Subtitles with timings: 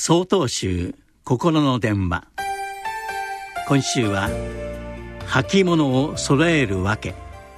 [0.00, 0.94] 総統集
[1.24, 2.28] 心の電話。
[3.66, 4.30] 今週は
[5.26, 7.16] 「履物を揃えるわけ」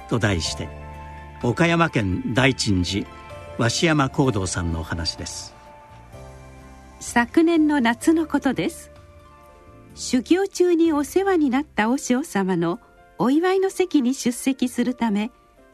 [0.09, 0.67] と題して
[1.43, 3.07] 岡山県大鎮寺
[3.59, 5.53] 鷲山幸道さんのお話です。
[6.99, 8.89] 昨年の夏のことです。
[9.93, 12.79] 修行中にお世話になった和尚様の
[13.19, 15.29] お祝いの席に出席するため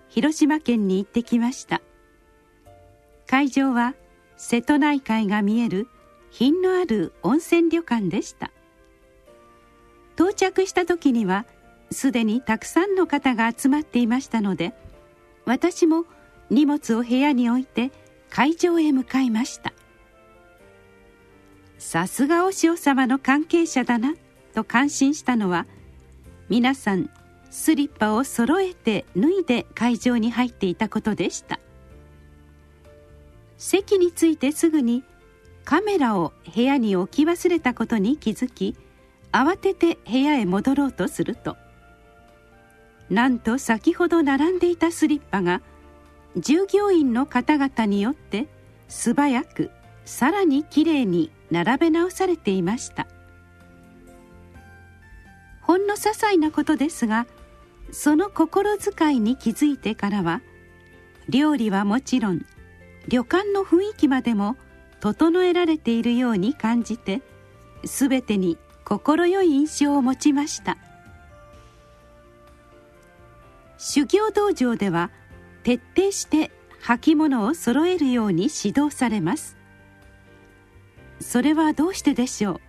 [0.09, 1.81] 広島県に行ってきました。
[3.25, 3.93] 会場は
[4.35, 5.87] 瀬戸内海が見える
[6.31, 8.51] 品のある温泉旅館でした。
[10.15, 11.45] 到着した時には
[11.91, 14.73] すでにたくさんの方が集まっていましたので
[15.45, 16.05] 私も
[16.49, 17.91] 荷物を部屋に置いて
[18.29, 19.73] 会場へ向かいました。
[21.77, 24.15] さすが和尚様の関係者だな
[24.53, 25.67] と感心したのは
[26.49, 27.09] 皆さん
[27.49, 31.59] スリッパを揃えて脱いで会場に入っていたことでした。
[33.57, 35.03] 席に着いてすぐに
[35.67, 38.77] カメラを部屋に置き忘れたことに気づき
[39.33, 41.57] 慌てて部屋へ戻ろうとすると
[43.09, 45.61] なんと先ほど並んでいたスリッパが
[46.37, 48.47] 従業員の方々によって
[48.87, 49.69] 素早く
[50.05, 53.05] さらにきれいに並べ直されていました。
[55.63, 57.27] ほんの些細なことですが
[57.91, 60.41] その心遣いに気づいてからは
[61.27, 62.45] 料理はもちろん
[63.09, 64.55] 旅館の雰囲気までも
[64.99, 67.21] 整えられているように感じて
[67.83, 70.77] 全てに快い印象を持ちました。
[73.77, 75.11] 修行道場では
[75.63, 79.55] 徹底して履物を揃えるように指導されます。
[81.19, 82.59] それはどうしてでしょう？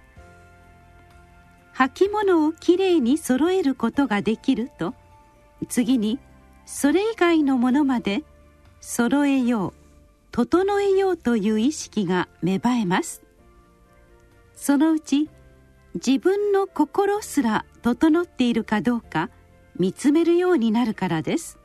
[1.74, 4.94] 履物をきれいに揃えることができると
[5.68, 6.18] 次に
[6.66, 8.24] それ以外のものまで
[8.80, 9.77] 揃えよう。
[10.39, 13.25] 整えようという意識が芽生えます。
[14.55, 15.28] そのうち
[15.94, 19.31] 自分の心すら整っているかどうか
[19.81, 21.59] 見つめるようになるからです。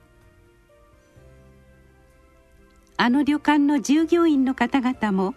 [2.98, 5.36] あの旅館の従業員の方々も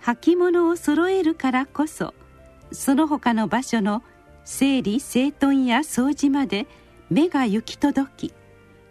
[0.00, 2.14] 履物を揃えるからこそ
[2.72, 4.02] その他の場所の
[4.46, 6.66] 整理整頓や掃除まで
[7.10, 8.32] 目が行き届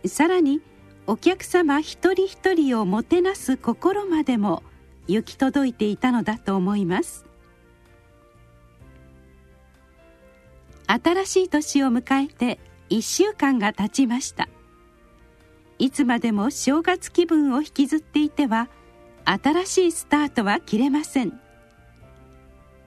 [0.03, 0.61] きさらに
[1.05, 4.63] お客様一人一人をもてなす心までも
[5.07, 7.25] 行き届いていたのだと思います。
[10.87, 12.59] 新しい年を迎えて
[12.89, 14.47] 1週間が経ちました。
[15.77, 18.69] いつまでも正月気分を引きずっていては
[19.25, 21.37] 新しいスタートは切れません。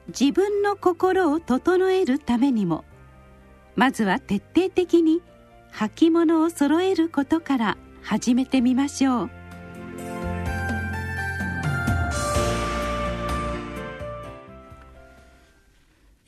[0.09, 2.85] 自分の心を整えるためにも
[3.75, 5.21] まずは徹底的に
[5.73, 9.31] 履物を揃えることから始めてみましょう。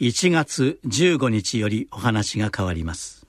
[0.00, 3.27] 1月15日よりお話が変わります。